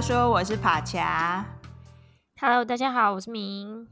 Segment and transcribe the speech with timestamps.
[0.00, 1.44] 他说我是帕恰
[2.40, 3.86] ，Hello，大家好，我是明。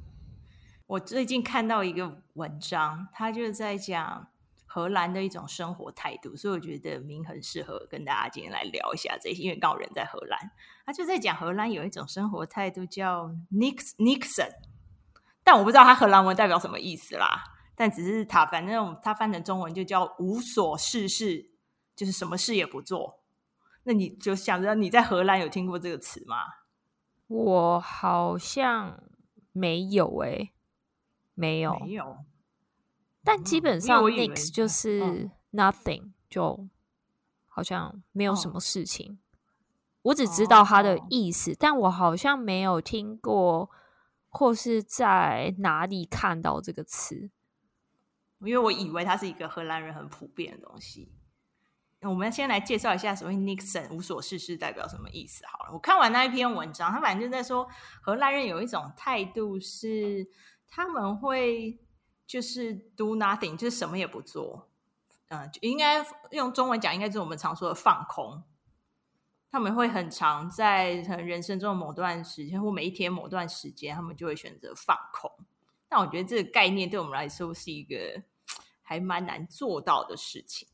[0.87, 4.27] 我最近看到一个文章，他就是在讲
[4.65, 10.51] 荷兰的一种生活态度，所以我觉得明很适合跟大家今天来聊一下这些，因为刚好人在荷兰，
[10.87, 14.53] 他就在讲荷兰有一种生活态度叫 Nix Niksen，
[15.45, 17.45] 但我不知道他荷兰文代表什么意思啦，
[17.77, 21.51] 但只是他反正他翻成中文就叫无所事事，
[21.95, 23.18] 就是什么事也不做。
[23.89, 26.37] 那你就想着你在荷兰有听过这个词吗？
[27.27, 29.03] 我好像
[29.51, 30.53] 没有诶、欸。
[31.33, 32.19] 没有，没有，
[33.25, 36.69] 但基本上 nix 就是 nothing，就
[37.47, 39.13] 好像没有什么事情。
[39.13, 39.17] 哦、
[40.03, 43.71] 我只知道它的意思，哦，但我好像没有听过
[44.29, 47.31] 或是在哪里看到这个词，
[48.41, 51.11] 因为我以为它是一个荷兰人很普遍的东西。
[52.03, 55.73] 我们先来介绍一下所谓 niksen 无所事事代表什么意思好了。
[55.73, 57.69] 我看完那一篇文章，他反正就在说
[58.01, 60.29] 荷兰人有一种态度是。
[60.71, 61.79] 他们会
[62.27, 64.69] 就是 do nothing，就是什么也不做。
[65.29, 68.45] 嗯、呃，应该用中文讲，应该就是我们常说的放空。
[69.51, 75.33] 他们会很常在人生中的某段时间，或每一天某段时间，他们就会选择放空。
[75.89, 78.23] 但我觉得这个概念对我们来说是一个
[78.83, 80.69] 还蛮难做到的事情。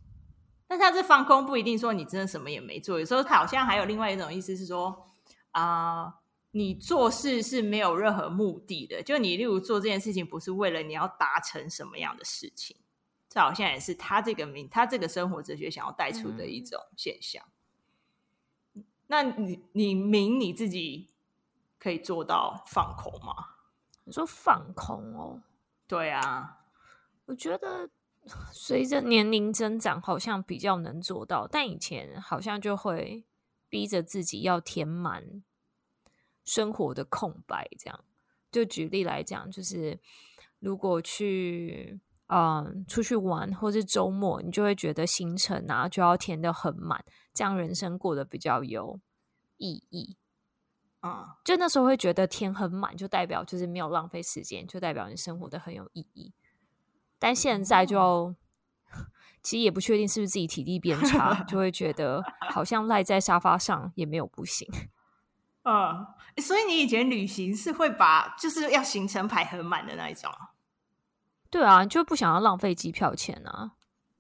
[0.67, 5.06] 但他这放空不一定说你真的什么也没做，有时候他好像还有另外一种意思是说
[5.53, 6.05] 啊。
[6.05, 6.15] 呃
[6.56, 12.77] 你做事是没有任何目的的，就你例如做这件事情，不是为了你要达成什么样的事情，
[13.29, 17.45] 这好像也是他这个名，他这个生活哲学想要带出的一种现象。
[18.75, 21.09] 嗯、那你你明你自己
[21.81, 23.34] 可以做到放空吗？
[24.05, 25.43] 你说放空哦？
[25.89, 26.59] 对啊，
[27.27, 27.91] 我觉得
[28.53, 33.25] 随着年龄增长，好像比较能做到，但以前好像就会
[33.69, 35.43] 逼着自己要填满。
[36.47, 38.04] 生活的空白，这样
[38.53, 39.99] 就举例来讲，就是
[40.59, 49.00] 如果去嗯出去玩，或是周末，你就会觉得行程啊就要填的很满，这样人生过得比较有
[49.56, 50.19] 意义
[51.00, 51.38] 啊。
[51.47, 56.34] 就那时候会觉得填很满，就代表就是没有浪费时间，就代表你生活的很有意义。
[57.25, 58.35] 但现在就
[59.43, 64.69] 其实也不确定是不是自己体力变差，就会觉得好像赖在沙发上也没有不行。
[65.65, 70.31] 嗯，所以你以前旅行是会把就是要行程排很满的那一种？
[71.49, 73.73] 对啊，你就不想要浪费机票钱啊，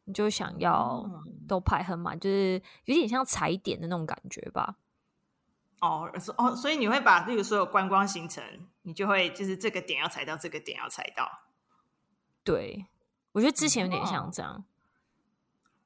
[0.04, 1.04] 你就想要
[1.46, 4.76] 都排很满，就是有点像踩点的那种感觉吧。
[5.82, 8.42] 哦，哦，所以你会把例如所有观光行程，
[8.80, 11.30] 你就会就是这个点要踩到，这个点要踩到。
[12.42, 12.84] 对，
[13.34, 14.52] 我觉得之前有点像这样。
[14.52, 14.64] 哦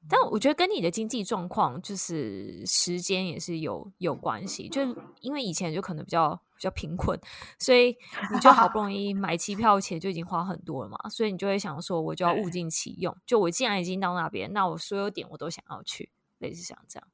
[0.07, 4.81] 但我觉得跟你的经济状况就是时间也是有有关系，就
[5.19, 7.19] 因为以前就可能比较比较贫困，
[7.59, 7.95] 所以
[8.31, 17.07] 你就好不容易买机票钱就已经花很多了嘛，所以你就会想说，我就要物尽其用，就我既然已经到那边，那我所有点我都想要去，类似像这样。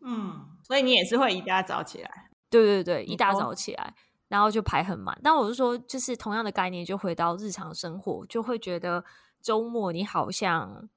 [0.00, 2.30] 嗯，所以你也是会一大早起来？
[2.50, 3.94] 对对对，一大早起来，
[4.32, 5.20] 然后就排很满。
[5.22, 9.04] 但我是说，就是同样的概念，就回到日常生活，就会觉得
[9.40, 10.88] 周末你好像。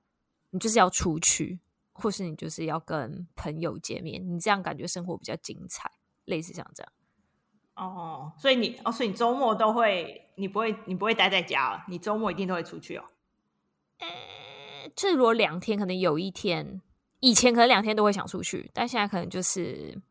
[0.51, 1.59] 你就是要出去，
[1.91, 5.91] 或是你就是要跟朋友见面，你这样感觉生活比较精彩，
[6.23, 6.93] 类似像这样。
[7.75, 13.03] 哦，所以你哦，所以你周末都会，你不会，你不会待在家，你周末一定都会出去哦。
[13.97, 14.07] 呃，
[14.95, 16.81] 这如果两天，可能有一天，
[17.19, 20.01] 以前可能两天都会想出去，但现在可能就是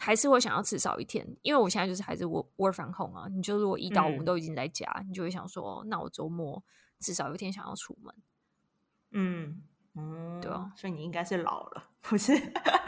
[0.00, 3.28] 还是会想要至少一天，因为我现在就是还是 work work from home 啊。
[3.30, 6.64] 你就如果一到五都已经在家，嗯，你就会想说，那我周末
[6.98, 8.14] 至少有一天想要出门。
[9.12, 9.62] 嗯
[9.94, 12.32] 嗯，对啊，所以你应该是老了，不是？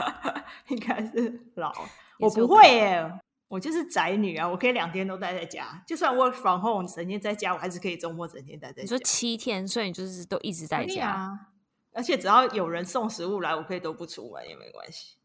[0.68, 1.70] 应该是老。
[2.18, 8.82] 我不会耶，我就是宅女啊，我可以两天都待在家，就算 work from home 整天在家，我还是可以周末整天待在家。
[8.82, 11.48] 你说七天，所以你就是都一直在家啊？
[11.92, 15.18] 而且只要有人送食物来，我可以都不出门也没关系。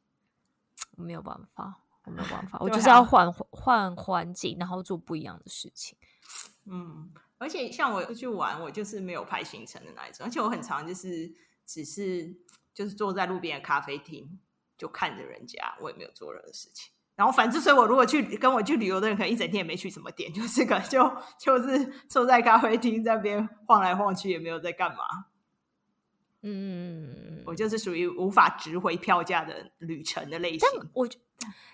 [0.98, 5.98] 我没有办法，我没有办法， 我就是要换换环境，然后做不一样的事情。
[6.66, 7.12] 嗯。
[7.40, 11.32] 而且像我出去玩，我就是没有排行程的那一种，而且我很常就是
[11.68, 12.36] 只是
[12.74, 14.40] 就是坐在路边的咖啡厅，
[14.76, 16.92] 就看着人家，我也没有做任何事情。
[17.16, 25.04] 然后反之，所以我如果去跟我去旅游的人，可能一整天也没去什么点， 就是个就就是坐在咖啡厅在那边晃来晃去，也没有在干嘛。
[26.42, 30.60] 嗯，我就是属于无法值回票价的旅程的类型。
[30.62, 31.08] 但我。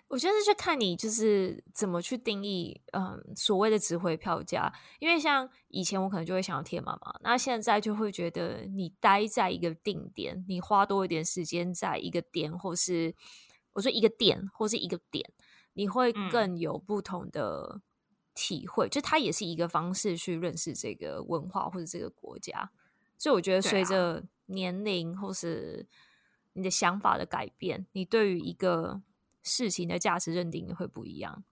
[0.10, 4.72] 我觉得是看你就是怎么去定义，嗯，所谓的值回票价。
[5.00, 13.16] 因为像以前我可能就会想要贴妈妈，那现在就会觉得你待在一个定点，你花多一点时间在一个点，或是
[13.72, 15.28] 我说一个点，或是一个点，
[15.74, 17.82] 你会更有不同的
[18.36, 18.88] 体会。
[18.88, 22.70] 嗯、就它也是一个方式去认识这个文化或者这个国家。
[23.18, 25.88] 所以我觉得随着年龄或是
[26.54, 29.02] 你的想法的改变，你对于一个
[29.42, 31.44] 事情的价值认定也会不一样。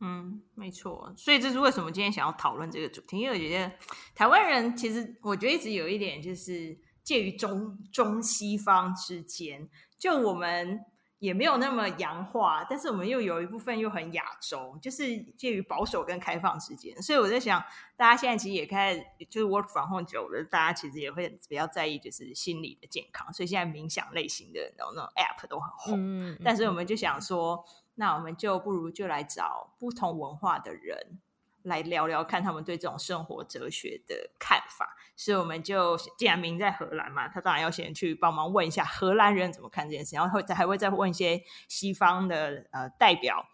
[0.00, 1.14] 嗯，没错。
[1.16, 3.72] 所以这是为什么今天想要讨论这个主题，因为我觉得
[4.14, 10.80] 台湾人其实我觉得一直有一点就是介于中中西方之间，就我们
[11.24, 16.94] 也没有那么洋化，但是我们又有一部分又很亚洲，就是介于保守跟开放之间。
[17.00, 17.62] 所以我在想，
[17.96, 25.94] 大家现在其实也开始就是 work from home 久了，大家其实也会比较在意就是心理的健康，所以现在冥想类型的那种那种 app 都很红。
[25.98, 27.64] 嗯嗯，但是我们就想说。
[27.96, 31.20] 那我们就不如就来找不同文化的人
[31.64, 34.96] 来聊聊，看他们对这种生活哲学的看法。
[35.16, 43.44] 所以我们就既然明在荷兰嘛，他当然要先去帮忙问一下荷兰人怎么看这件事，然后会还会再问一些西方的呃代表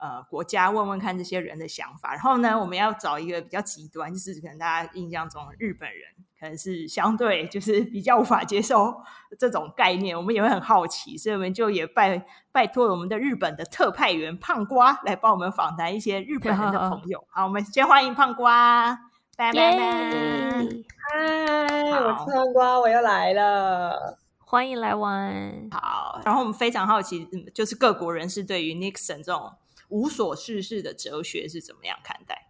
[0.00, 2.12] 呃国家，问问看这些人的想法。
[2.12, 6.00] 然后呢，我们要找一个比较极端，就是可能大家印象中日本人。
[6.40, 8.94] 可能是相对就是比较无法接受
[9.38, 17.18] 这种概念，我们也会很好奇，所以我们就也拜拜托我们的日本的特派员胖瓜来帮我们访谈一些日本人的朋友。
[17.28, 18.98] 好，好，我们先欢迎胖瓜，
[19.36, 20.66] 拜拜拜，
[21.10, 25.68] 嗨，我是胖瓜，我又来了，欢迎来玩。
[25.72, 29.52] 好，然后我们非常好奇，就是各国人士对于 Nixon 这种
[29.90, 32.48] 无所事事的哲学是怎么样看待？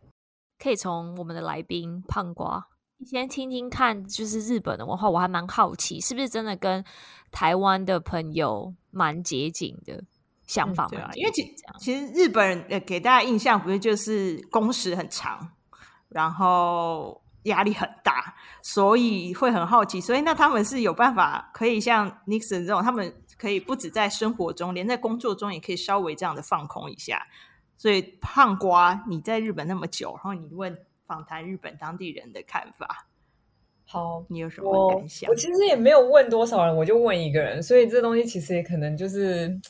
[0.59, 2.69] 可以从我们的来宾胖瓜。
[3.07, 6.85] 先听听看，就是日本的文化，我还蛮好奇，是不是真的跟
[7.31, 10.05] 台湾的朋友蛮接近的
[10.47, 10.91] 想法吗？
[10.91, 11.43] 对啊，因为其
[11.79, 15.49] 其实日本人呃给大家印象不是就是工时很长，
[16.11, 19.99] 然后压力很大，所以会很好奇。
[19.99, 23.11] 所以那他们是有办法可以像 Nixon 这种，他们
[23.41, 27.27] 可以不止在生活中，连在工作中也可以稍微这样的放空一下。
[27.77, 30.77] 所以胖瓜，你在日本那么久，然后你问。
[31.11, 33.09] 访谈日本当地人的看法。
[33.85, 35.29] 好，你有什么感想？
[35.29, 39.61] 我，我其实也没有问多少人，我就问一个人，所以这东西其实也可能就是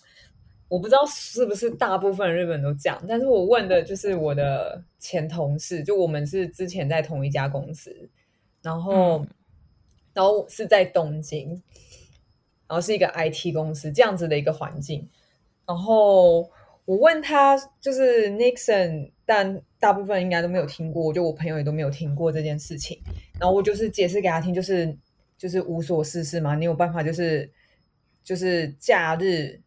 [0.68, 3.02] 我不知道是不是大部分日本人都这样。
[3.08, 8.10] 但是我问的就是我的前同事，就我们是之前在同一家公司，
[8.60, 9.28] 然后、嗯、
[10.12, 11.62] 然后是在东京，
[12.70, 15.10] 然后是一个 IT 公司这样子的一个环境，
[15.66, 16.48] 然后。
[16.86, 23.00] 我问他就是 Nixon，但大部分应该都没有听过，就我朋友也都没有听过这件事情。
[23.38, 24.96] 然后我就是解释给他听，就是
[25.38, 27.48] 就是无所事事嘛，你有办法就是
[28.24, 29.60] 就是假日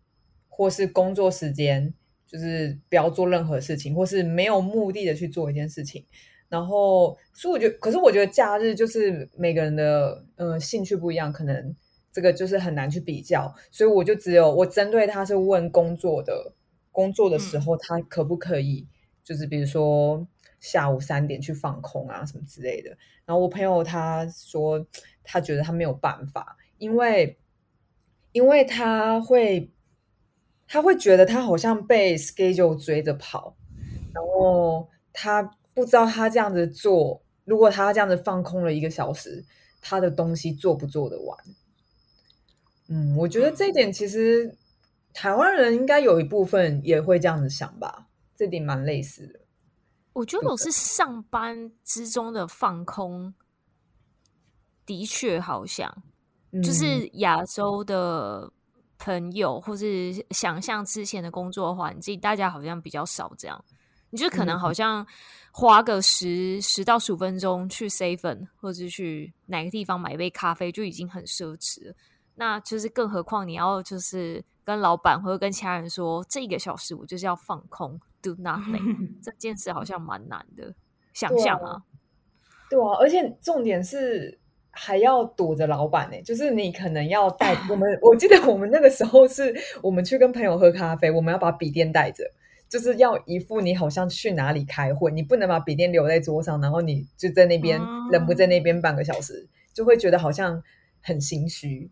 [0.50, 1.94] 或是工作时间，
[2.28, 6.06] 就是不要做任何事情，或是没有目的的去做一件事情。
[6.50, 11.74] 然后所以我觉得，可是我觉得假日就是每个人的呃兴趣不一样，可能
[12.14, 13.54] 这个就是很难去比较。
[13.72, 16.54] 所以我就只有我针对他是问工作的。
[16.96, 18.88] 工作的时候，他可不可以，
[19.24, 20.28] 就是比如说
[20.60, 22.92] 下午三点去放空啊，什么之类的。
[23.26, 24.86] 然后我朋友他说，
[25.24, 27.36] 他觉得他没有办法，因为
[28.32, 29.72] 因为他会
[30.68, 33.56] 他会觉得他好像被 schedule 追着跑，
[34.14, 35.42] 然后他
[35.74, 39.44] 不知道他这样子做，如果他这样子放空了一个小时，
[39.82, 41.36] 他的东西做不做得完？
[42.88, 44.56] 嗯，我觉得这一点其实。
[45.16, 49.40] 台湾人应该有一部分也会这样子想吧，这点蛮类似的。
[50.14, 53.32] 我觉得我是上班之中的放空，
[54.88, 56.04] 的确好像、
[56.50, 58.52] 嗯、就是亚洲的
[58.98, 63.64] 朋友，或是想象之前的工作环境，大家好像比较少这样。
[64.10, 65.06] 你就可能好像
[65.52, 71.96] 花个十十到十五分钟去 seven，或者去哪个地方买一杯咖啡，就已经很奢侈了。
[72.36, 74.44] 那就是更何况你要就是。
[74.66, 79.10] 跟老板或者跟其他人说，这一个小时我就是要放空，do nothing。
[79.22, 80.74] 这件事好像蛮难的，
[81.12, 81.84] 想象啊。
[82.70, 84.40] 对啊，而且重点是
[84.72, 88.00] 还要躲着老板呢、欸，就是你可能要带 我们。
[88.02, 92.24] 我记得我们那个时候是我们去跟朋友喝咖啡，我们要把笔电带着，
[92.70, 100.64] 就是要一副你好像去哪里开会，你不能把笔电留在桌上，然后你就在那边、嗯、人不在那边半个小时，就会觉得好像
[101.02, 101.92] 很心虚。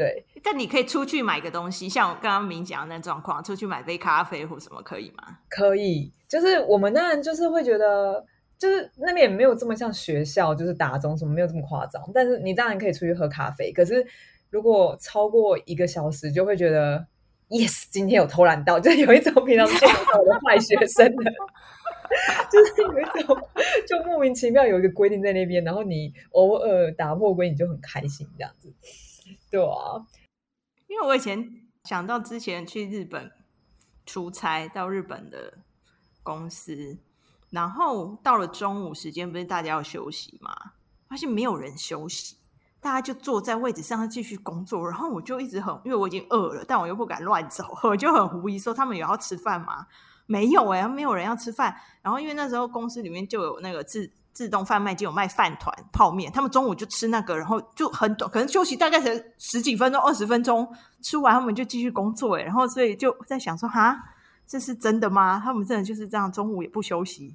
[0.00, 5.36] 对，但你可以出去买个东西，像我刚刚明讲的那状况，出去买杯咖啡或什么可以吗？
[5.50, 8.24] 可以，就是我们当然就是会觉得，
[8.58, 12.02] 就是那边也没有这么像学校，就是打钟什么没有这么夸张。
[12.14, 14.02] 但是你当然可以出去喝咖啡，可是
[14.48, 17.06] 如果超过一个小时，就会觉得
[17.50, 21.30] yes，今天有偷懒到，就有一种平常见不到的坏学生的，
[22.50, 23.36] 就是有一种
[23.86, 28.72] 就莫名其妙有一个规定在那边，然后你偶尔打破规定就很开心这样子。
[29.50, 30.06] 对啊，
[30.86, 33.32] 因为我以前想到之前去日本
[34.06, 35.58] 出差到日本的
[36.22, 36.98] 公司，
[37.50, 40.54] 然后到了中午时间，不是大家要休息吗？
[41.08, 42.36] 发现没有人休息，
[42.78, 44.88] 大家就坐在位置上继续工作。
[44.88, 49.88] 然后我就一直很，因为我已经饿了，但我又不敢乱走， 我就很狐疑说：他们有要吃饭吗？
[50.26, 51.76] 没有哎、欸，没有人要吃饭。
[52.02, 60.66] 然后因为那时候公司里面就有那个自自动贩卖机，有卖饭团、泡面，他们中午就吃那个，然后就很短，可能休息大概才十几分钟、二十分钟，
[61.02, 62.38] 吃完他们就继续工作。
[62.38, 63.94] 哎，然后所以就在想说：哈，
[64.48, 65.38] 这是真的吗？
[65.44, 67.34] 他们真的就是这样，中午也不休息？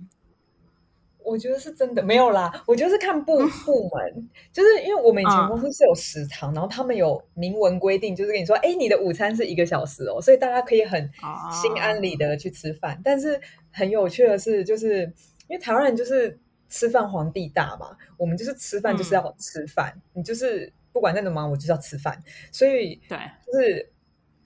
[1.23, 11.07] 我觉得是真的没有啦，我觉得是看部部门，就是因为我们以前公司是有食堂，嗯、然后他们有明文规定，就是跟你说，哎，你的午餐是一个小时哦，所以大家可以很
[11.51, 12.95] 心安理得去吃饭。
[12.95, 13.39] 哦、但是
[13.71, 15.03] 很有趣的是，就是
[15.47, 22.17] 因为台湾人就是吃饭皇帝大嘛，我们就是吃饭就是要吃饭，嗯、你就是不管再怎么忙，我就是要吃饭，
[22.51, 23.91] 所以对，就是。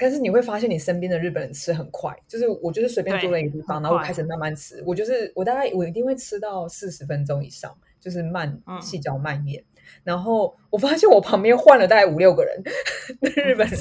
[0.01, 4.81] 但是你会发现，你身边的日本人吃很快，就是我就是随便坐在一个地方，然后我开始慢慢吃。
[4.85, 9.61] 我就是我大概我一定会吃到四十分钟以上，就是慢细嚼慢咽。
[9.61, 12.63] 嗯、然后我发现我旁边换了大概五六个人，
[13.45, 13.77] 日本人。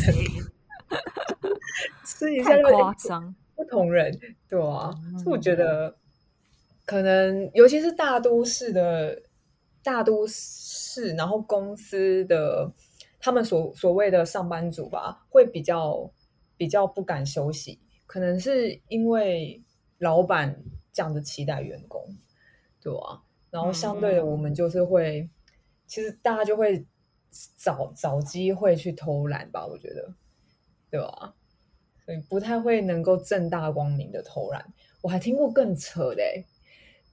[2.05, 4.19] 吃一下太夸张，不同人
[4.49, 5.95] 对啊，嗯、所以我觉得
[6.89, 9.23] 可能尤其是大都市的
[9.83, 12.73] 大都市，然后公司的。
[13.21, 16.09] 他们所所谓的上班族吧，会比较
[16.57, 19.61] 比较不敢休息，可能是因为
[19.99, 22.01] 老板这样子期待员工，
[22.81, 25.31] 对啊，然后相对的，我们就是会，嗯、
[25.89, 26.87] 其实大家就会
[27.57, 30.15] 找找机会去偷懒吧，我觉得，
[30.89, 31.35] 对吧？
[32.07, 34.65] 所以不太会能够正大光明的偷懒。
[35.03, 36.47] 我还听过更扯的、欸。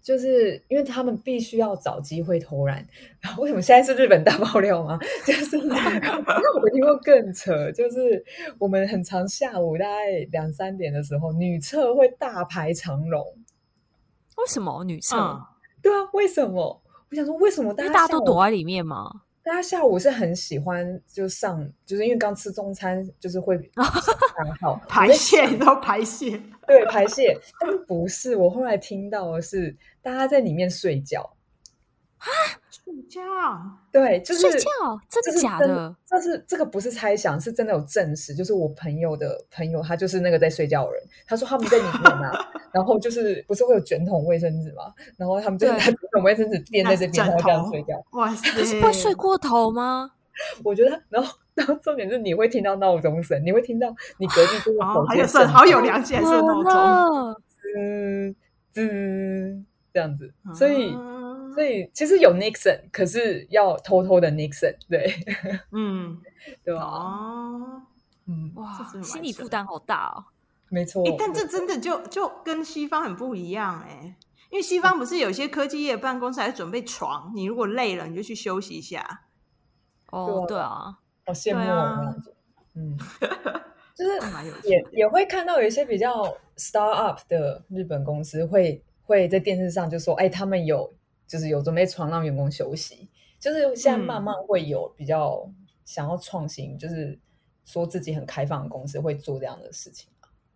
[0.05, 2.85] 就是因为他们必须要找机会偷懒，
[3.39, 4.99] 为什么现在是日本大爆料吗？
[5.25, 8.23] 就是我听过更扯，就是
[8.59, 13.19] 我们很常下午大概两三点的时候，女厕会大排长龙。
[14.37, 15.17] 为什么女厕？
[15.17, 15.41] 嗯、
[15.81, 16.83] 对啊，为什么？
[17.09, 19.09] 我想说，为什么大家大家都躲在里面吗？
[19.43, 23.57] 大家下午是很喜欢就上，就是因为刚吃中餐，就是会
[24.87, 26.39] 排泄，你知道排泄？
[26.67, 27.37] 对，排泄。
[27.59, 31.31] 但不是，我后来听到的是大家在里面睡觉。
[32.17, 32.25] 啊，
[32.71, 33.21] 睡觉？
[33.91, 34.67] 对，就是睡觉，
[35.09, 35.95] 真的假的？
[36.07, 38.33] 这是这个不是猜想，是真的有证实。
[38.33, 41.03] 就是我朋友的朋友，他就是那个在睡觉的人。
[41.27, 42.31] 他说他们在里面啊，
[42.73, 44.91] 然后就是不是会有卷筒卫生纸嘛？
[45.17, 47.93] 然后他们就在卷筒卫生纸垫在这边， 然后这样睡觉。
[48.13, 50.13] 哇 塞，是会睡过头吗？
[50.63, 53.87] 我觉得，然后然后重点是你会听到闹钟声，你会听到
[54.17, 57.41] 你隔壁这个手机声，好有良心，是闹钟，
[57.77, 58.35] 嗯
[58.75, 60.95] 嗯，这样子，所以。
[61.53, 65.09] 所以其实有 Nixon，可是要偷偷的 Nixon，对，
[65.71, 66.19] 嗯，
[66.65, 66.81] 对吧？
[66.81, 67.81] 哦，
[68.27, 70.25] 嗯，哇，心理负担好大哦。
[70.67, 74.17] 没错，欸，但这真的就就跟西方很不一样哎，
[74.49, 79.21] 因为西方不是有些科技业办公室还准备床，你如果累了，你就去休息一下。
[80.15, 82.15] 哦，对啊，好羡慕啊，
[82.73, 82.97] 嗯，
[83.95, 86.23] 就是也也会看到有一些比较
[86.57, 90.93] start up 的日本公司会会在电视上就说，哎，他们有。
[91.27, 95.49] 就是有准备床让员工休息，就是现在慢慢会有比较
[95.83, 97.19] 想要创新，嗯、就是
[97.65, 100.07] 说自己很开放的公司会做这样的事情，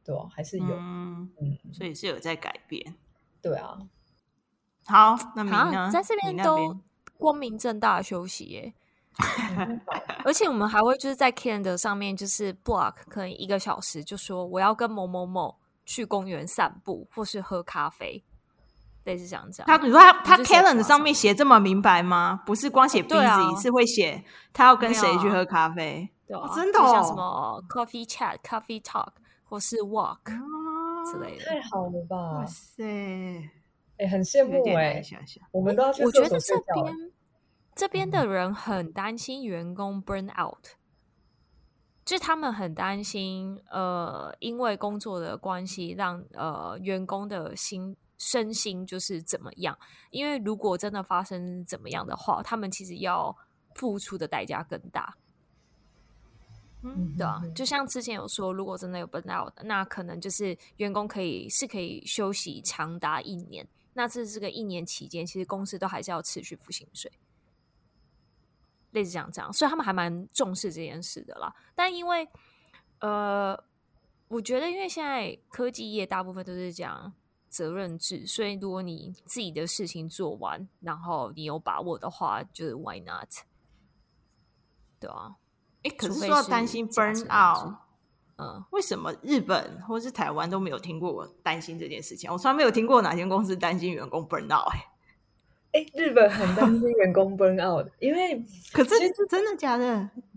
[0.05, 0.29] 对吧？
[0.31, 2.93] 还是有，嗯，嗯，所以是有在改变，
[3.41, 3.79] 对啊。
[4.85, 5.89] 好，那明呢？
[5.91, 6.77] 在这边都
[7.17, 8.73] 光明正大的休息耶，
[10.23, 18.23] 而且我们还会就是在 Calendar 上面就是 block 可能一个小时，就说我要跟某某某去公园散步或是喝咖啡。
[19.05, 22.43] 类似这样讲，他你说他他 calendar 上面写这么明白吗？
[22.45, 24.23] 不是光写 busy，是会写
[24.53, 29.13] 他要跟谁去喝咖啡，对啊，真的，像什么 coffee chat、coffee talk
[29.45, 30.19] 或是 walk
[31.09, 32.39] 之类的，太好了吧？
[32.39, 32.83] 哇塞，
[33.97, 35.01] 哎，很羡慕哎，
[35.51, 36.85] 我们都要去我觉得这边
[37.79, 40.65] 这边的人很担心员工 burn out，
[42.03, 47.95] 就是他们很担心，呃，因为工作的关系，让呃员工的心。
[48.21, 49.79] 身心就是怎么样？
[50.11, 53.33] 因为如果真的发生怎么样的话，他们其实要
[53.75, 55.15] 付出的代价更大。
[56.81, 63.65] 嗯，对啊，就像之前有说，如果真的有 burnout，那可能就是员工可以是可以休息长达一年。
[63.93, 67.09] 那这这个一年期间，其实公司都还是要持续付薪水，
[68.91, 71.53] 类似这样这样，所以他们还蛮重视这件事的啦。
[71.75, 72.27] 但因为
[72.99, 73.57] 呃，
[74.27, 77.13] 我觉得因为现在科技业大部分都是这样。
[77.51, 83.27] 责任制，所以如果你自己的事情做完，然后你有把握的话，就是 Why not？
[84.99, 85.35] 对啊，
[85.81, 87.73] 哎，可是说要担心 burn out，
[88.37, 92.31] 嗯，为什么日本或是台湾都没有听过我担心这件事情？
[92.31, 94.85] 我从来没有听过哪间公司担心员工 burn out、欸。
[95.71, 99.85] 哎，日本很担心员工 burn out，因为 可是其实真的假的？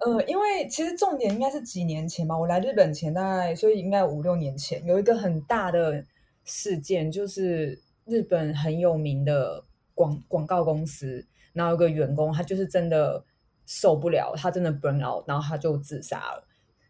[0.00, 6.04] 呃，因为其实重点应该是几年前吧，我来日本前大概，所以应该五六年前有一个很大的
[6.44, 13.24] 事件，就是日本很有名的广广告公司，然后有个员工他就是真的
[13.64, 16.46] 受不了，他真的 burn out，然后他就自杀了。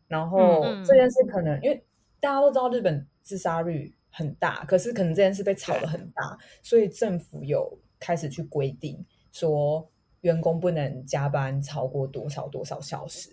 [0.09, 1.85] 然后这件事可能、嗯、因为
[2.19, 7.79] 大家都知道日本自杀率很大，可是可能这件事被炒得很大，所以政府有。
[8.03, 8.99] 开始去规定
[9.31, 9.89] 说，
[10.23, 13.31] 员工不能加班超过多少多少小时，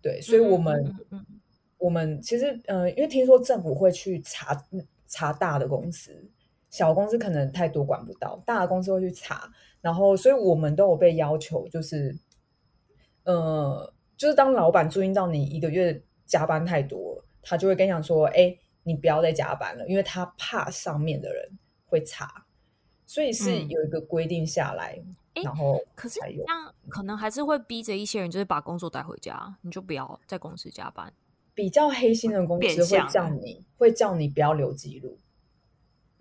[0.00, 1.40] 对，所以我们、嗯嗯嗯、
[1.78, 4.56] 我们其实呃，因为听说政府会去查
[5.08, 6.30] 查大的公司，
[6.70, 9.50] 小公司可能太多管不到，大的公司会去查，
[9.80, 12.16] 然后所以我们都有被要求，就是
[13.24, 22.44] 呃，就是当老板注意到你一个月加班太多，他就会跟你讲说，哎，你不要再加班了，因为他怕上面的人会查。
[23.08, 25.00] 所以是有一个规定下来，
[25.34, 31.10] 嗯、然后可是这样可能还是会逼着一些人，就是把工作带回家，你就不要在公司加班。
[31.54, 35.18] 比较黑心的公司会叫你，会叫你不要留记录。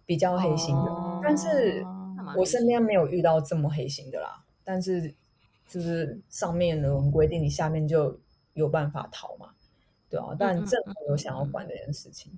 [0.06, 1.86] 比较黑心的，哦、但是
[2.38, 4.42] 我身边没有遇到这么黑心的啦。
[4.64, 5.14] 但是
[5.68, 8.18] 就是上面的我们规定，你下面就
[8.54, 9.50] 有办法逃嘛，
[10.10, 10.28] 对啊。
[10.40, 12.32] 但政府有想要管这件事情。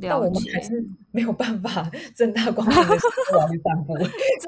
[0.00, 3.96] 但我们还是 没有办法正大光明的去散步，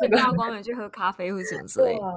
[0.00, 2.04] 正大光明 去喝咖啡或者什么 之类的。
[2.04, 2.12] 啊，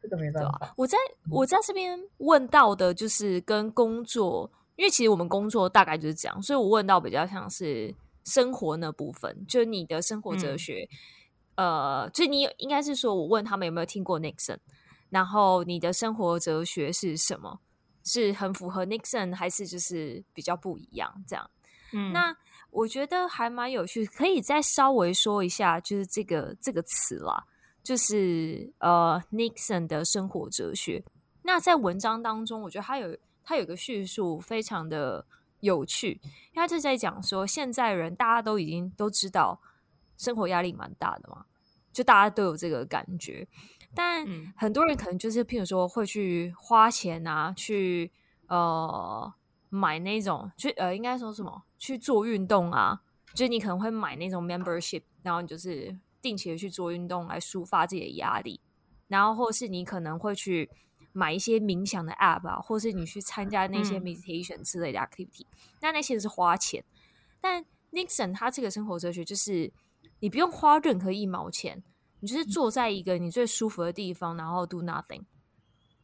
[0.00, 0.72] 这个没办法。
[0.76, 0.96] 我在
[1.30, 10.88] 我在这边问到的就是跟工作，因为其实我们工作大概就是这样，所以我问到比较像是生活那部分，就是你的生活哲学。
[11.56, 14.58] 嗯、呃，就你应该是说，我问他们有没有听过 Nixon，
[15.10, 17.60] 然后你的生活哲学是什么？
[18.04, 21.24] 是很符合 Nixon，还是就是比较不一样？
[21.26, 21.50] 这样，
[21.92, 22.36] 嗯，那。
[22.76, 27.46] 我觉得还蛮有趣，可以再稍微说一下，就是这个这个词啦，
[27.82, 31.02] 就是呃，Nixon 的生活哲学。
[31.42, 35.24] 那在文章当中，我觉得他有他有一个叙述非常的
[35.60, 39.58] 有趣，因为他就在讲说，现在人大家都已经都知道
[40.18, 41.46] 生活压力蛮大的嘛，
[41.94, 43.48] 就大家都有这个感觉，
[43.94, 48.12] 但很多人可能就是譬如说会去花钱啊，去
[48.48, 49.32] 呃。
[49.76, 53.02] 买那种去呃，应该说什么去做运动啊？
[53.34, 58.58] 就是你可能会买那种 membership，然后你就是定期的去做运动来抒发自己的压力，
[59.08, 60.70] 然后或是你可能会去
[61.12, 66.82] 买一些冥想的 app 啊，或是你去参加那些 meditation 之类的 activity，嗯、那那些是花钱。
[67.40, 69.70] 但 Nixon 他这个生活哲学就是
[70.20, 71.82] 你不用花任何一毛钱，
[72.20, 75.24] 你就是坐在一个你最舒服的地方，然后 do nothing，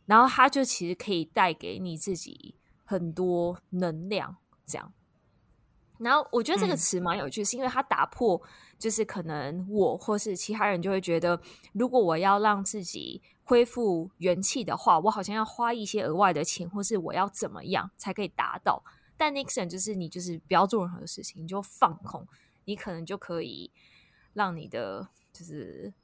[0.04, 2.56] 然后他就其实可以带给你自己。
[2.84, 4.92] 很多能量，这样。
[5.98, 8.40] 然后我觉得这个词蛮有趣，嗯、是因为它打破，
[8.76, 11.40] 就是可能我或是其他人就会觉得，
[11.72, 18.82] 如果我要让自己恢复元气的话，我好像要花一些额外的钱，或是我要怎么样才可以达到。
[19.16, 22.26] 但 Nixon 就是你就是不要做任何事情，你就放空，
[22.64, 23.70] 你可能就可以
[24.32, 25.94] 让你的就是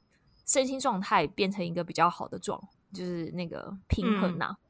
[0.45, 4.51] 身心状态变成一个比较好的状，就是那个平衡呐、啊。
[4.51, 4.68] 嗯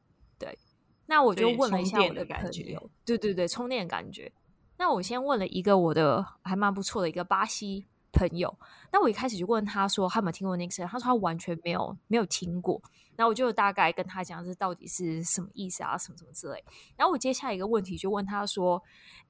[1.10, 4.32] 那我就问了一下我的朋友，对对对，充电感觉。
[4.78, 8.56] 那我先问了一个我的还蛮不错的一个巴西朋友。
[8.92, 10.86] 那我一开始就问他说，他有没有听过 Nixon？
[10.86, 12.80] 他说他完全没有没有听过。
[13.16, 16.62] 那我就大概跟他讲这到底是什么意思啊，什么什么之类。
[16.96, 18.80] 然后我接下来一个问题就问他说：“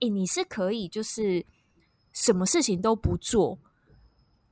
[0.00, 1.46] 诶，你是可以就是
[2.12, 3.58] 什么事情都不做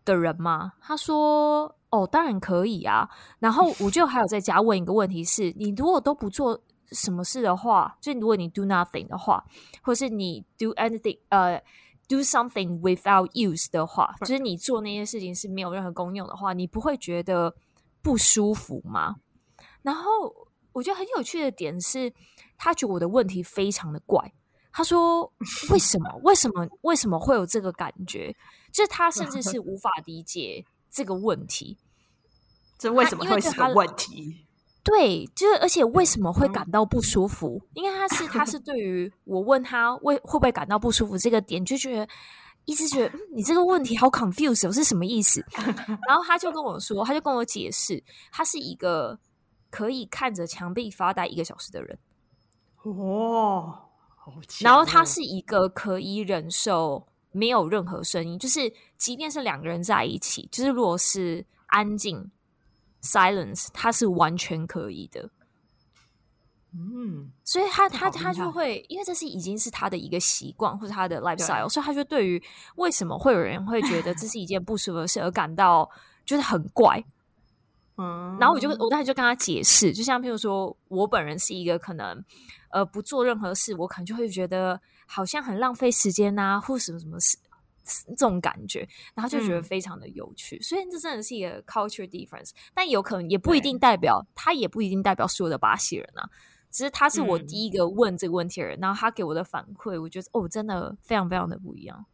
[0.03, 3.07] 的人吗？”他说：“哦，当然可以啊。”
[3.39, 6.59] 然后我就还有在家问一个问题是：你如果都不做。
[6.93, 9.45] 什么事的话，就如果你 do nothing 的话，
[9.83, 17.55] 或是你 do anything，呃、uh,，do something without use 的话，就是你做那些事情是没有任何功用的话，你不会觉得
[18.03, 19.17] 不舒服吗？
[19.83, 22.13] 然后我觉得很有趣的点是，
[22.57, 24.33] 他觉得我的问题非常的怪。
[24.71, 25.33] 他说
[25.73, 26.09] ：“为什么？
[26.23, 26.69] 为什么？
[26.83, 28.35] 为什么会有这个感觉？
[28.73, 31.79] 就是他甚至 是无法理解这个问题。
[32.79, 34.47] 这为什么会是个问题？”
[34.89, 37.61] 对，就是而且为什么会感到不舒服？
[37.75, 42.09] 因为他是他是对于我问他为会不会感到不舒服这个点，就觉得
[42.65, 45.45] 一直觉得、嗯、你这个问题好 confused，我是什么意思？
[46.09, 49.19] 然后他就跟我说，他就跟我解释，他是一个
[49.71, 51.99] 可以看着墙壁发呆一个小时的人。
[52.83, 53.79] 哦，
[54.61, 62.31] 然后他是一个可以忍受没有任何声音，就是即便是两个人在一起，就是如果是安静。
[63.03, 65.31] Silence，它是完全可以的。
[66.75, 72.43] 嗯，所以他他他就会，因为这是已经是他的一个习惯或者他的 lifestyle，所以他就对于
[72.77, 75.89] 为什么会有人会觉得这是一件不舒服的事而感到
[76.27, 77.03] 就是很怪。
[77.97, 82.23] 嗯，然后我就我当时就跟他解释，就像譬如说我本人是一个可能
[82.71, 87.39] 呃不做任何事，我可能就会觉得好像很浪费时间啊，或什么什么事
[88.09, 90.61] 这种感觉，然后就觉得非常的有趣。
[90.61, 96.29] 虽然这真的是一个 culture difference，但有可能也不一定代表他也不一定代表所有的巴西人啊。
[96.71, 102.05] 只是他是我第一个问这个问题的人，嗯、然后他给我的反馈，我觉得哦，真的非常非常的不一样。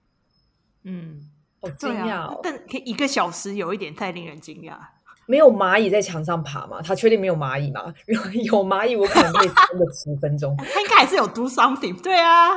[0.85, 1.29] 嗯，
[1.61, 2.39] 好惊讶、哦！
[2.41, 4.79] 但可以一个小时有一点太令人惊讶。
[5.27, 6.81] 没有蚂蚁在墙上爬吗？
[6.83, 7.93] 他确定没有蚂蚁吗？
[8.07, 10.55] 如果有蚂蚁，我可能可以撑个十分钟。
[10.73, 12.01] 他应该还是有 do something。
[12.01, 12.53] 对啊，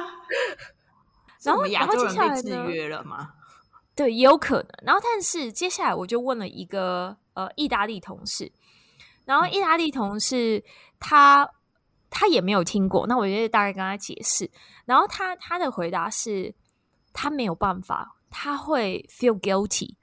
[1.48, 3.34] 然后亚洲人被制约了吗？
[3.96, 4.70] 对，也有可能。
[4.84, 8.52] 然后，但是接下来我就问了一个呃意大利同事，
[9.26, 10.64] 然后意大利同事
[11.00, 11.50] 他。
[12.10, 14.50] 他也没有听过，那我就大概跟他解释。
[14.86, 16.56] 然后他他的回答是，
[17.12, 19.94] 他没有办法，他会 feel guilty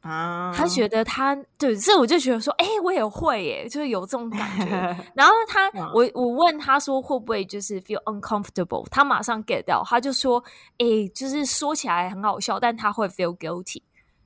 [0.00, 4.66] 啊，他觉得他对，这我就觉得说，哎、欸，我也会耶，就是有这种感觉。
[5.14, 10.42] 然后他，我我问他说会不会就是 feel uncomfortable，他马上 get 到，他就说，
[10.78, 13.82] 哎、欸，就是说起来很好笑，但他会 feel guilty。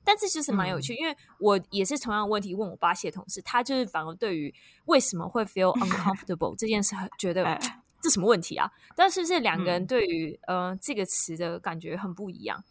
[0.07, 4.53] 但是就是蛮有趣，嗯、因为我也是同样的问题问我巴西的同事，他就是反而对于
[4.85, 7.59] 为什么会 feel uncomfortable 这件事，觉得
[7.99, 8.71] 这什么问题啊？
[8.95, 12.63] 但是这两个人对于、嗯、呃这个词的感觉很不一样。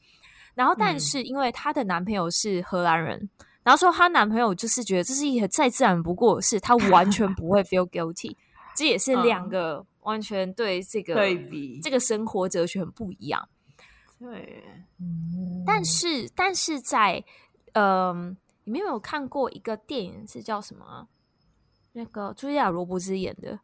[0.55, 3.29] 然后，但是因为她的男朋友是荷兰人，嗯、
[3.63, 8.37] 然后说她男朋友就是觉得这是一个再自然不过的事，她完全不会 feel guilty。
[8.77, 13.49] 这也是两个完全对这个对比这个生活哲学很不一样。
[14.19, 14.65] 对，
[15.67, 17.23] 但是但是在，
[17.73, 21.09] 嗯、呃，你们有没有看过一个电影是叫什么？
[21.93, 23.61] 那个茱莉亚·罗伯兹演的，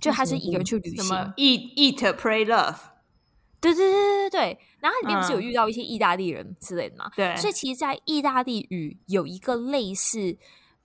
[0.00, 2.76] 就他是一个人去旅行什么，Eat Eat Pray Love，
[3.62, 4.58] 对对对对对对。
[4.80, 7.10] 然后里面不是有遇到一些意大利人之类的嘛？
[7.16, 7.36] 对、嗯。
[7.38, 10.36] 所以其实，在意大利语有一个类似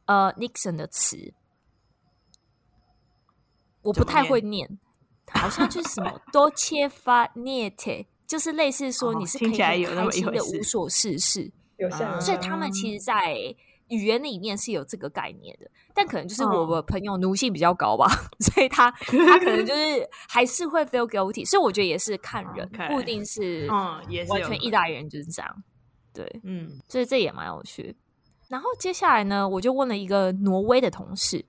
[0.05, 1.33] 呃 Nixon 的词，
[3.81, 4.79] 我不太会念，
[5.33, 9.75] 好像就是什么 Dolce far niente 就是类似说，你是可以开
[10.11, 11.51] 心的无所事事，
[12.21, 13.35] 所以他们其实，在
[13.89, 18.08] 语言里面是有这个概念的，但可能就是我的朋友奴性比较高吧，
[18.39, 25.63] 所以他 他可能就是还是会 feel guilty，所以我觉得也是看人，不一定是嗯，也是完全意大利人就是这样，
[26.13, 27.95] 对，嗯，所以这也蛮有趣。
[28.50, 31.45] 然后接下来呢，我就问了一个挪威的同事，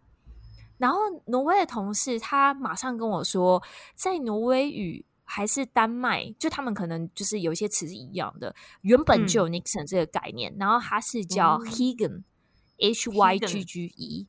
[0.79, 3.63] 然后挪威的同事他马上跟我说，
[3.95, 5.05] 在挪威语。
[5.31, 14.27] 还是丹麦，就他们可能就是有一些词是一样的，原本就有 Nixon 这个概念，嗯、然后它是叫 Hygge，H Y G G E，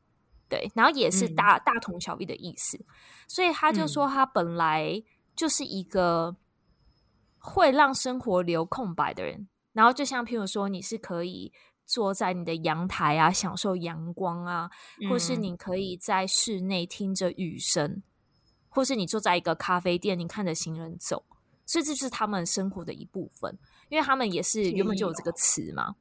[0.50, 2.78] 对，然后也是大、嗯、大同小异的意思，
[3.30, 5.02] 所以他就说他本来
[5.38, 6.36] 就是一个
[7.38, 11.54] 会让生活留空白的人，然后就像譬如说，你是可以
[11.86, 14.70] 坐在你的阳台啊，享受阳光啊，
[15.10, 18.04] 或是你可以在室内听着雨声。
[18.70, 21.24] 或是你坐在一个咖啡店，你看着行人走，
[21.66, 23.58] 所以这就是他们生活的一部分，
[23.90, 25.96] 因为他们也是原本就有这个词嘛。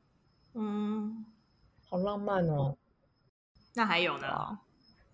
[0.53, 1.25] 嗯，
[1.89, 2.77] 好浪漫哦。
[3.75, 4.59] 那还有呢？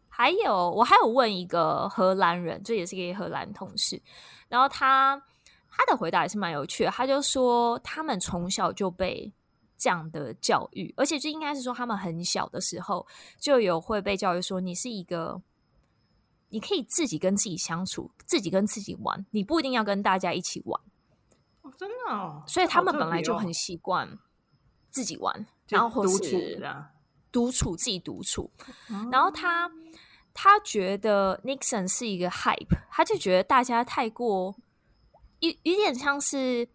[0.09, 4.01] 还有，我还有问一个荷兰人，这也是一个荷兰同事，
[4.49, 5.21] 然后他
[5.71, 9.33] 他的回答也是蛮有趣的，他就说他们从小就被
[9.77, 13.07] 这样的教育，而且就应该是说他们很小的时候
[13.39, 15.41] 就有会被教育说你是一个。
[16.55, 20.81] 你可以自己跟自己相处，自己跟自己玩，你不一定要跟大家一起玩。
[21.63, 24.09] 哦，真的哦，所以他们本来就很习惯
[24.89, 26.63] 自己玩，然后或是
[27.33, 28.49] 独处，自己独处。
[29.11, 29.69] 然后他
[30.33, 34.55] 他觉得 Nixon 是一个 hype，他就觉得大家太过
[35.41, 36.69] 有有点像是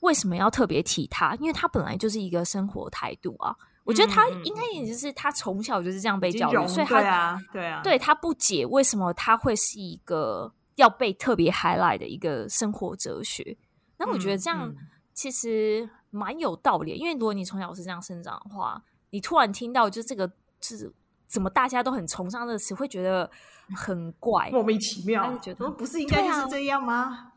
[0.00, 1.36] 为什么要特别提他？
[1.36, 3.54] 因为他本来就是一个生活态度啊。
[3.84, 13.56] 我觉得他应该也就是他从小就是这样被教育，所以他对啊，对啊，对他不解为什么他会是一个要被特别 highlight 的一个生活哲学。
[13.96, 14.72] 那我觉得这样
[15.14, 20.28] 其实蛮有道理，因为如果你从小是这样生长的话，你突然听到就这个
[20.60, 20.92] 就是
[21.26, 23.28] 怎么大家都很崇尚这个词，会觉得
[23.74, 27.32] 很怪，莫名其妙，觉得不是应该就是这样吗？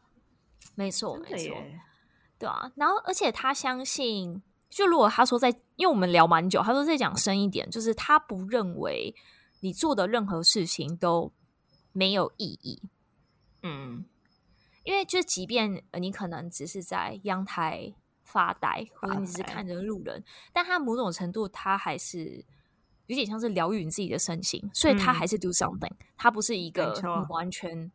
[0.75, 1.56] 没错，没错，
[2.38, 2.71] 对啊。
[2.75, 4.43] 然后，而且他相信。
[4.75, 9.15] 就如果他说在，因为我们聊蛮久，他说再讲深一点，就是他不认为
[9.62, 11.31] 你做的任何事情都
[11.91, 12.81] 没有意义。
[13.62, 14.05] 嗯，
[14.83, 22.43] 因为就即便你可能只是在阳台发呆，或者你只是看着路人，但他某种程度他还是
[23.07, 26.93] 有点像是疗愈你自己的身心，所以他还是 do something，他、嗯、不是一个
[27.29, 27.91] 完全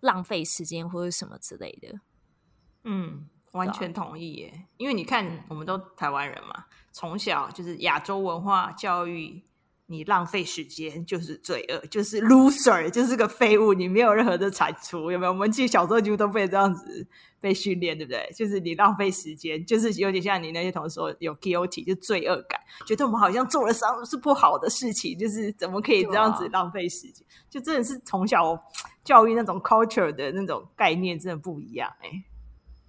[0.00, 2.00] 浪费时间或者什么之类的。
[2.84, 3.28] 嗯，
[3.58, 9.42] 完全同意耶，因为你看，我们都台湾人嘛，从小就是亚洲文化教育。
[9.90, 15.32] 你浪费时间就是罪恶，就是 loser，就是个废物，你没有任何的产出，有没有？
[15.32, 17.06] 我们其实小时候就都被这样子
[17.40, 18.30] 被训练，对不对？
[18.36, 27.26] 就是你浪费时间，就是有点像你那些同事说有 guilty，就罪恶感，觉得我们好像做了什么是不好的事情，就是怎么可以这样子浪费时间？
[27.26, 28.62] 啊、就真的是从小
[29.02, 32.24] 教育那种 culture 的那种概念真的不一样哎、欸。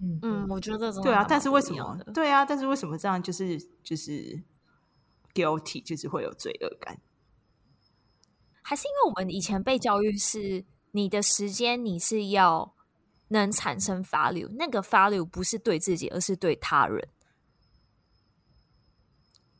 [0.02, 1.96] 嗯嗯，我觉得对啊，但是为什么？
[2.14, 3.22] 对啊，但是为什么这样？
[3.22, 4.42] 就是就是。
[5.32, 7.00] guilty 就是会有罪恶感，
[8.62, 12.74] 还是因为我们以前被教育是你的时间你是要
[13.28, 17.08] 能产生 value，那个 value 不是对自己，而是对他人，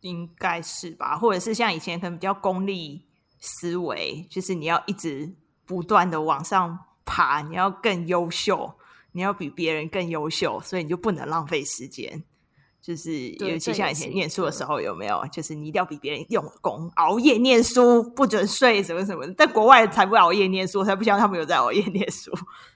[0.00, 1.16] 应该是吧？
[1.16, 3.06] 或者是像以前可能比较功利
[3.38, 5.32] 思维，就是你要一直
[5.64, 8.74] 不断的往上爬，你要更优秀，
[9.12, 12.22] 你要比别人更优秀，所以你就不能浪费时间。
[12.82, 15.22] 就是尤其像以前念书的时候，有没有？
[15.30, 19.34] 就是你一定要比别人用功，熬夜念书，不准睡，什么什么的。
[19.36, 22.32] 但国外才不熬夜念书，才不像他们有在熬夜念书。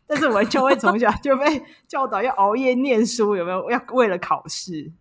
[0.06, 1.44] 但是我们就会从小就被
[1.88, 3.70] 教导要熬夜念书，有没有？
[3.70, 4.92] 要为了考试。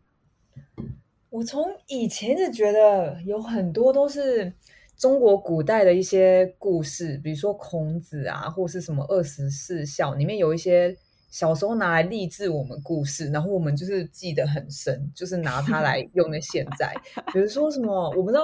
[1.29, 4.53] 我从以前一直觉得有很多都是
[4.95, 10.95] 中国古代的一些故事，比如说孔子啊，或是什么二十四孝里面有一些。
[11.33, 16.95] 小时候拿来励志我们故事，然后我们就是记得很深，就是拿它来 用在现在。
[17.33, 18.43] 比如说什么，我不知道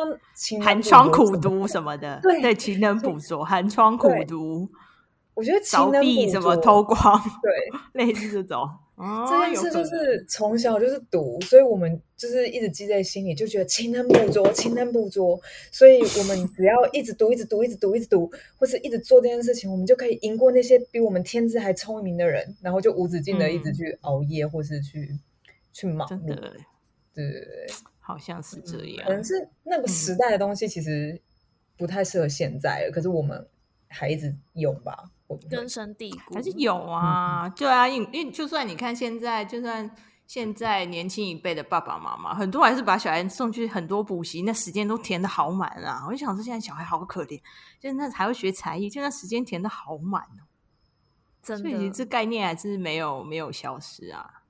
[0.64, 4.68] 寒窗苦读什么的， 对对，勤能补拙，寒窗苦读。
[5.36, 7.54] 我觉得扫地什么偷光，对，
[8.04, 8.68] 类似这种。
[9.02, 15.40] 哦、这件事就是从小就是读，所以我们就是一直记在心里，就觉得勤能补拙，勤能补拙。
[15.72, 25.20] 所以我们只要一直读，一直读，一直读，一直读，或是一直做这件事情，我们就可以赢过那些比我们天资还聪明的人，然后就无止境的一直去熬夜，或是去、嗯、
[25.72, 26.26] 去忙碌。
[26.26, 26.52] 对对
[27.14, 27.68] 对，
[28.02, 29.06] 好像是这样。
[29.08, 31.18] 可能是那个时代的东西其实
[31.78, 33.48] 不太适合现在了，嗯、可是我们
[33.90, 35.12] 还一直用吧。
[35.48, 46.04] 根深蒂固还是有啊，对啊，因因为就算你看现在，就算现在年轻一辈的爸爸妈妈，很多还是把小孩送去很多补习，那时间都填的好满啊。
[46.08, 47.40] 我就想说，现在小孩好可怜，
[47.80, 50.50] 就那还会学才艺，就那时间填的好满哦。
[51.44, 54.42] 真的，所以这概念还是没有没有消失啊。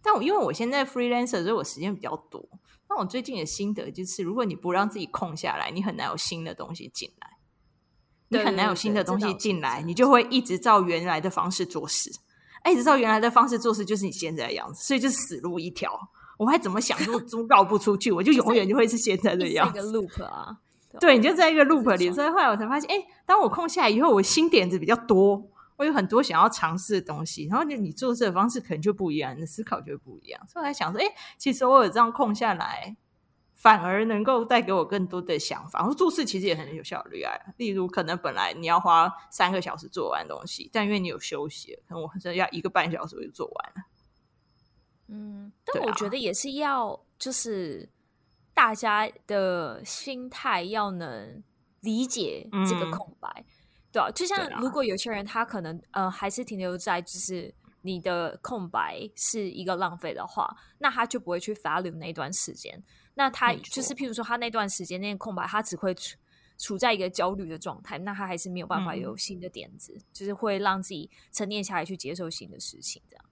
[0.00, 2.42] 但我因为我现在 freelancer，所以我时间比较多。
[2.88, 7.33] 那我最近的心得就是，如果你不让自己空下来，你很难有新的东西进来。
[8.28, 12.10] 你很难有新的东西进来，你就会一直照原来的方式做事。
[12.62, 15.92] 哎，一直照原来的方式做事，就是你现在的样子，所以就是死路一条。
[16.38, 19.78] 我还怎么想都 都绕不出去，我就永远就会是现在的样子。
[19.78, 20.56] 一个 loop 啊，
[20.98, 22.10] 对，你就在一个 loop 里。
[22.10, 25.40] 所以后来我才发现，哎，当我空下来以后，我新点子比较多，
[25.76, 27.46] 我有很多想要尝试的东西。
[27.50, 30.40] 然后你你做事的方式可能就不一样，你的思考就不一样。
[30.48, 31.06] 所以我才想说，哎，
[31.38, 32.96] 其实我有这样空下来。
[33.54, 35.78] 反而能够带给我更多的想法。
[35.78, 37.32] 然后做事其实也很有效率啊。
[37.56, 43.82] 例如，可能本来你要花三个小时做完东西，但因为你有休息，可能我真的要一个半小时我就做完了。
[45.08, 47.88] 嗯， 但我觉得也是要，就是
[48.52, 51.42] 大家的心态要能
[51.80, 53.44] 理解这个空白，嗯、
[53.92, 62.82] 对啊，就像如果有些人他可能呃还是停留在就是你的空白是一个浪费的话，那他就不会去 value 那段时间。
[63.14, 66.16] 那他就是，譬如说，他那段时间那个空白，他只会处
[66.58, 73.24] 处在一个焦虑的状态，那他还是没有办法有新的点子，嗯、就是会让自己沉淀下来去接受新的事情，这样。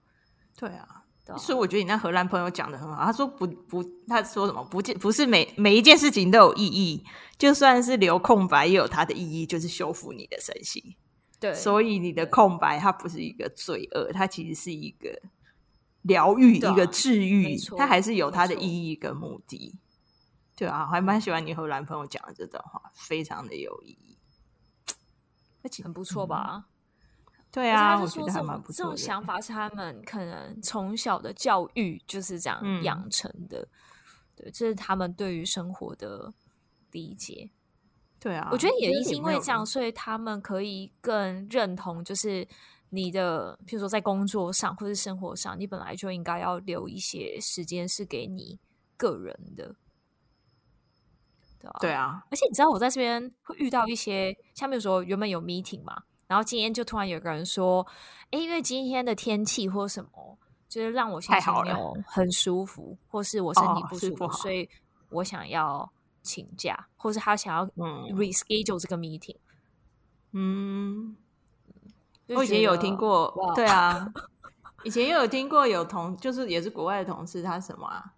[0.57, 7.03] 对啊，对啊，所以我觉得你那荷兰朋友讲的很好，他说不不，他说什么不不是每每一件事情都有意义，
[7.37, 10.81] 就算是留空白也有它的意义，就是修复你的身心。
[11.39, 15.09] 对，所以你的空白它不是一个罪恶，它其实是一个。
[16.03, 19.73] 疗愈、啊、一个治愈，它还是有它的意义跟目的，
[20.55, 24.17] 对啊，还蛮喜欢你和男朋友讲的这段话，非常的有意义，
[25.63, 26.65] 而且很不错吧？
[27.51, 28.75] 对啊，我觉得还蛮不错。
[28.75, 33.69] 这种想法是他们可能从小的教育就是这样养成的，嗯、
[34.35, 36.33] 对，这是他们对于生活的
[36.91, 37.49] 理解。
[38.19, 42.45] 对啊，我觉得也是因为这样，所以他们可以更认同，就是。
[42.95, 48.59] 你的，譬如说在工作上或是生活上，你本来就应该要留一些时间是给你
[48.95, 49.75] 个人的，
[51.59, 52.23] 对啊，对啊。
[52.29, 57.83] 而且你知道我在这边会遇到一些，像比如说原本有 meeting 嘛，然后今天就突然有个人说，
[58.29, 60.37] 哎，因为今天的天气或什么，
[60.69, 64.69] 就是让我心情没有很舒服，或是我 身体不舒服，所以
[65.09, 67.65] 我想要请假，或是他想要
[68.13, 69.37] reschedule 这个 meeting。
[70.31, 71.15] 嗯，
[72.29, 74.07] 我以前有听过，对啊，
[74.83, 78.13] 以前也有听过有同，就是也是国外的同事，他什么啊？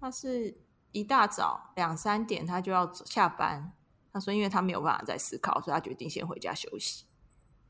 [0.00, 0.54] 他是
[0.92, 3.72] 一大早两三点他就要下班，
[4.12, 7.04] 他说因为他没有办法再思考，所以他决定先回家休息。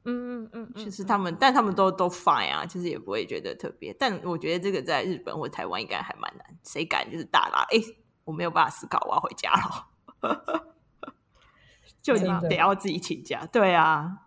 [0.05, 3.95] 嗯嗯嗯，其实他们，但他们都都 fine 啊，其实也不会觉得特别。
[3.99, 7.61] 但我觉得这个在日本或台湾应该还蛮难，谁敢就是大拉？
[7.71, 7.79] 哎，
[8.25, 10.67] 我没有办法思考，我要回家了，
[12.03, 13.47] 就你得要自己请假。
[13.47, 14.27] 对啊，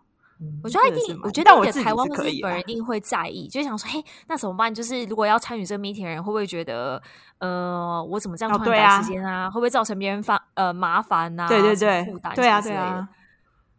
[0.62, 4.74] 我觉得一定，我觉得我台湾或日本人一定会在意，就想说，嘿，那怎么办？
[4.74, 7.00] 就是如果要参与这个 meeting 的人，会不会觉得，
[7.38, 9.48] 呃，我怎么这样突然赶时间啊？
[9.50, 11.48] 会不会造成别人发呃麻烦啊？
[11.48, 13.08] 对对对，对啊对啊，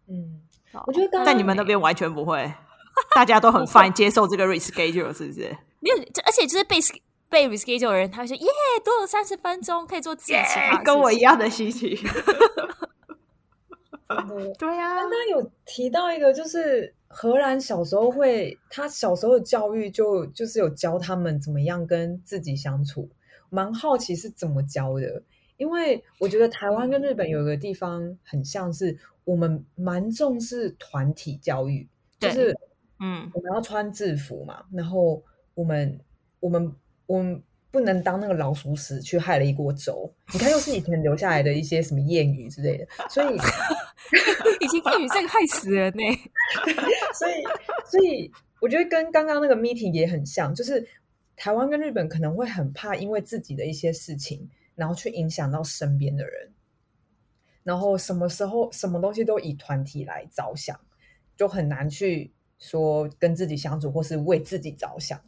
[0.10, 0.42] 嗯。
[0.86, 2.54] 我觉得刚刚，但你们那边完全不会，
[3.16, 5.58] 大家都很 fine 接受这个 reschedule，是不是？
[5.80, 6.78] 没有，而且就是被
[7.30, 8.48] 被 reschedule 的人，他会说耶，
[8.86, 11.98] 多了三十分钟可以做自己其他，跟我一样的心情。
[14.58, 23.10] 对呀、啊，刚刚有提到一个，就是荷兰小时候会，他小时候的教育就就是有教他们怎么样跟自己相处，
[23.50, 25.22] 蛮好奇是怎么教的，
[25.58, 28.98] 因为我觉得台湾跟日本有一个地方很像是。
[29.28, 31.86] 我们蛮重视团体教育，
[32.18, 32.58] 就是
[33.02, 35.22] 嗯，我们要穿制服嘛，然后
[35.54, 36.00] 我们
[36.40, 36.74] 我们
[37.06, 37.44] 我们
[37.78, 40.12] 不能当那个老鼠屎去害了一锅粥。
[40.34, 43.36] 你看，又是以前留下来的一些什么谚语之类的，所以
[44.60, 46.02] 以前谚语这个害死人呢。
[47.14, 47.44] 所以，
[47.86, 50.88] 所以我觉得跟刚刚那个 meeting 也很像，就是
[51.36, 56.52] 台湾跟日本可能会很怕因为自己的一些事情，然后去影响到身边的人。
[57.62, 60.80] 然后什么时候什么东西都以团体来着想，
[61.38, 65.22] 就很难去说跟自己相处或是为自己着想。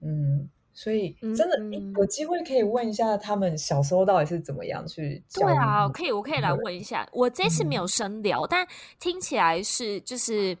[0.00, 1.58] 嗯，所以真的
[1.98, 5.46] 有机会可以问一下他们小时候到底是怎么样去教。
[5.46, 7.08] 对啊，可以，我可以来问一下。
[7.12, 8.66] 我这次没有深聊，嗯、但
[8.98, 10.56] 听起来是就是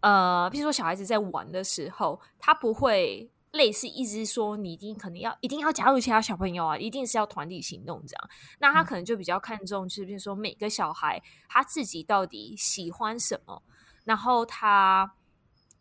[0.00, 3.30] 呃，比如说小孩子在玩的时候，他不会。
[3.52, 8.30] 类似一直说，你一定可能要一定要加入其他小朋友啊，一定是要团体行动这样。
[8.60, 13.60] 那他可能就比较看重，就是比如说每个小孩他自己到底喜欢什么，
[14.04, 15.12] 然后他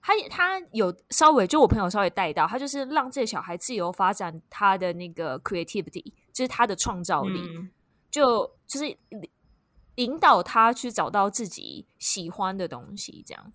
[0.01, 7.69] 他他有稍微就我朋友稍微带到，他就是让这个小孩自由发展他的那个 creativity，就是他的创造力，嗯、
[8.09, 8.97] 就就是
[9.95, 13.51] 引导他去找到自己喜欢的东西这样。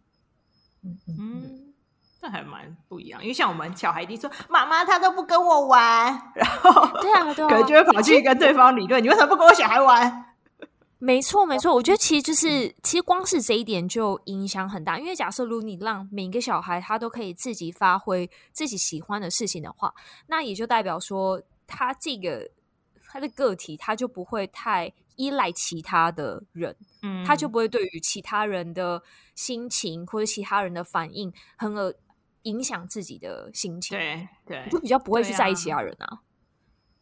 [0.83, 0.99] 嗯。
[1.19, 1.61] 嗯
[2.27, 10.34] 那还蛮不一样，因为像我们小孩一定说妈妈他都不跟我玩，然后对啊，对啊，可能就会跑去跟对方理论，你为什么不跟我小孩玩？
[11.05, 19.95] 没错，没错，我觉得其实就是其实光是这一点就影响很大，因为假设如果你让每一个小孩他都可以自己发挥自己喜欢的事情的话，
[20.27, 22.51] 那也就代表说他这个
[23.07, 29.03] 他的个体他就不会太依赖其他的人，嗯，他就不会对于其他人的
[29.35, 31.95] 心情或者其他人的反应很呃。
[32.45, 36.21] 影响自己的心情，对对，就比较不会去在意其他人啊。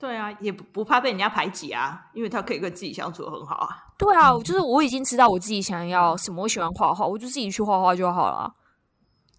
[0.02, 3.84] 对啊，也不不怕被人家排挤啊，因为他可以跟自己相处得很好啊。
[3.96, 8.52] 对啊，就是我已经知道我自己想要什么，我喜欢画画，我就自己去画画就好了。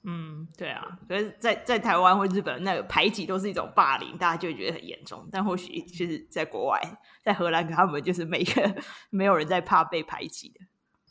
[0.04, 0.98] 嗯，对啊。
[1.06, 5.28] 可是在，在在台湾或日本，那个排挤都是一种霸凌，大家就会觉得很严重。
[5.30, 6.80] 但或许就是在国外，
[7.22, 8.76] 在荷兰，他们就是每个
[9.10, 10.62] 没有人在怕被排挤的。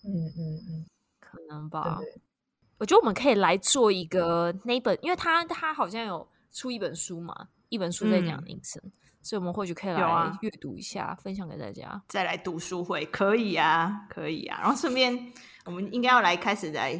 [0.09, 0.87] 嗯嗯嗯，
[1.21, 1.99] 可能吧。
[2.79, 12.03] 我觉得我们可以来做一个那本，因为他他好像有出一本书嘛，一本书在讲 Nixon，嗯，所以我们或许可以来阅读一下，啊，分享给大家。
[12.09, 14.59] 再来读书会可以啊，可以啊。
[14.61, 15.33] 然后顺便，
[15.65, 16.99] 我们应该要来开始来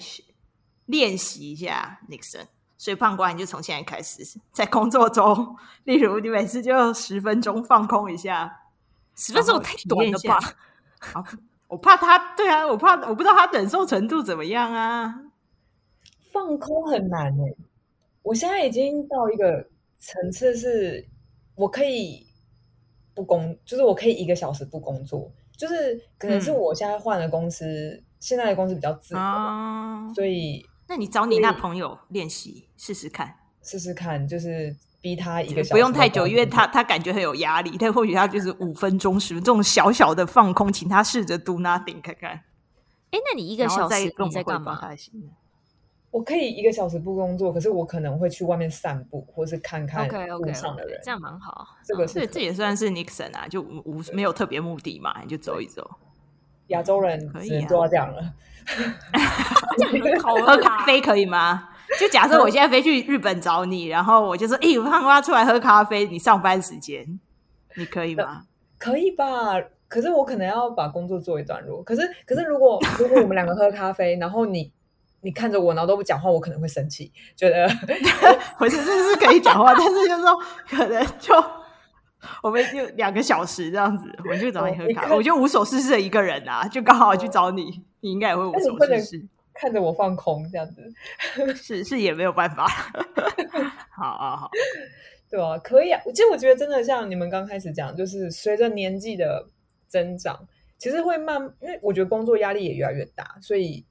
[0.87, 2.47] 练习一下 Nixon。
[2.79, 8.61] 所以胖瓜，你就从现在开始，在工作中，例如你每次就十分钟放空一下，
[9.15, 10.41] 十分钟太短了吧？
[10.99, 11.25] 好，
[11.69, 15.15] 我怕他，对啊，我怕我不知道他忍受程度怎么样啊。
[16.33, 17.57] 放空很难诶、欸，
[18.23, 19.69] 我现在已经到一个
[20.01, 21.07] 层次，是
[21.55, 22.27] 我可以
[23.15, 42.31] 不工，就是我可以一个小时不工作，就是可能是我现在换了公司，嗯、现在的公司比较自由，啊、所以那你找你那朋友练习试试看，试试看，就是逼他一个小时不用太久，因为他他感觉很有压力，但或许他就是五分钟十分钟这种小小的放空，请他试着 do nothing 看看。
[43.11, 44.81] 哎，那你一个小时你在干嘛？
[46.13, 51.67] 我可以一个小时不工作，可是我可能会去外面散步，或是看看路上的人，okay, okay, okay, 这样蛮好。
[51.85, 55.91] 这个是这这也算是 Nixon 啊，就无没有特别目的嘛，你就走一走。
[56.69, 58.23] 亚洲人可以做到这样了
[60.47, 61.71] 喝咖啡可以吗？
[61.99, 67.19] 就假设我现在飞去日本找你，然后我就说，哎、欸，胖瓜出来喝咖啡，你上班时间，
[67.77, 68.45] 你可以吗？
[68.79, 69.61] 可以吧？
[69.89, 71.83] 可是我可能要把工作做一段落。
[71.83, 74.73] 可是，可是如果如果我们两个喝咖啡，然后你
[75.23, 77.67] 你看着我，然后都不讲话，我可能会生气，觉得
[78.59, 80.37] 我其实是可以讲话，但是就是说
[80.69, 81.35] 可能就
[82.43, 90.93] 我们就两个小时这样子，我就找你喝咖啡，我就无所事事的一个人啊，就刚好去找你，哦、你应该也会无所事事，看着我放空这样子，
[91.55, 92.67] 是是也没有办法。
[93.97, 94.51] 好啊好。
[95.31, 96.01] 对啊，可以啊。
[96.05, 99.49] 其实我觉得真的像你们刚开始讲，就是随着年纪的
[99.89, 100.47] 增长，
[100.77, 103.85] 其实会慢，因为我觉得工作压力也越来越大，所以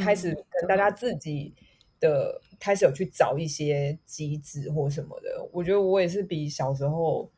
[0.00, 1.54] 开始跟大家自己
[2.00, 5.48] 的、嗯、开始有去找一些机制或什么的。
[5.52, 7.30] 我觉得我也是比小时候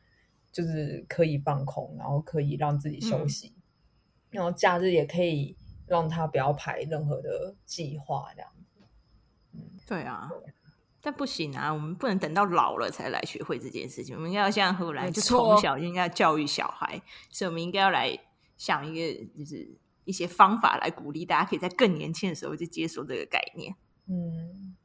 [0.51, 3.61] 就是可以放空，然后可以让自己休息，嗯、
[4.31, 5.55] 然后假日也可以
[5.87, 8.81] 让他不要排任何的计划这样子。
[9.53, 10.29] 嗯，对啊。
[11.03, 14.15] 但不行啊，我们不能等到老了才来学会这件事情。
[14.15, 18.15] 我们应该要像荷兰，就从小就应该教育小孩，所以我们应该要来
[18.55, 19.67] 想一个，就是
[20.05, 23.75] 一些方法来鼓励大家，可以在更年轻的时候就接受这个概念。
[24.07, 24.75] 嗯，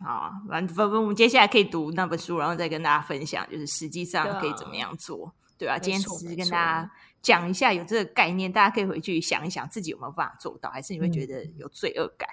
[0.00, 5.78] 好啊，反正我们接下来可以读那本书，然后再跟大家分享，就是实际上可以怎么样做，对吧、啊？
[5.78, 6.90] 今天只是跟大家
[7.20, 12.28] 讲一下有这个概念，大家可以回去想一想，自己有没有办法做到，还是你会觉得有罪恶感？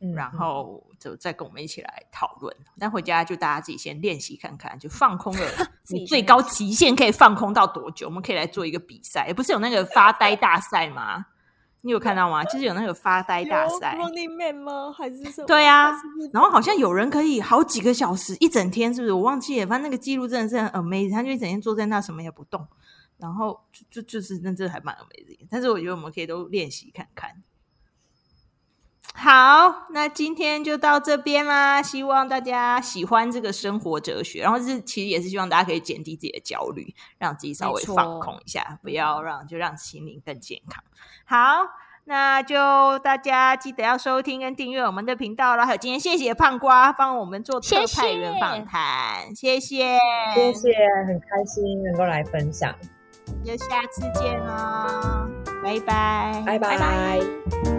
[0.00, 2.56] 嗯然后就再跟我们一起来讨论。
[2.76, 5.44] 那、嗯、回家就大家自己先练习看看，就放空了。
[5.90, 8.06] 你最高极限可以放空到多久？
[8.06, 9.32] 我们可以来做一个比赛。
[9.32, 11.26] 不是有那个发呆大赛吗？
[11.82, 12.42] 你有看到吗？
[12.44, 13.96] 就是有那个发呆大赛。
[13.96, 14.92] Running Man 吗？
[14.92, 15.46] 还是什么？
[15.46, 15.92] 对啊。
[16.32, 19.12] 然后好像有人可以好几个小时，一整天，是不是？
[19.12, 19.66] 我忘记了。
[19.66, 21.12] 反正那个记录真的是很 amazing。
[21.12, 22.66] 他就一整天坐在那，什么也不动。
[23.16, 25.46] 然后就就就是那这还蛮 amazing。
[25.50, 27.30] 但是我觉得我们可以都练习看看。
[29.14, 31.82] 好，那今天就到这边啦。
[31.82, 40.84] 希望大家喜欢这个生活哲学，然后是其实也是希望大家可以减低自己的焦虑，让自己稍微放空一下，不要让就让心灵更健康。
[41.24, 41.66] 好，
[42.04, 45.66] 那就大家记得要收听跟订阅我们的频道啦。
[45.66, 49.98] 还有今天谢谢胖瓜帮我们做特派员访谈，谢谢
[50.34, 50.70] 谢谢，
[51.08, 52.72] 很开心能够来分享，
[53.44, 55.28] 就下次见哦，
[55.64, 56.76] 拜拜拜拜。
[56.76, 57.77] 拜拜